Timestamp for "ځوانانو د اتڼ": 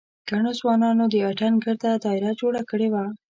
0.59-1.51